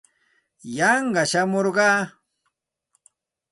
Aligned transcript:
Yanqa 0.77 1.23
shamurqaa. 1.31 1.99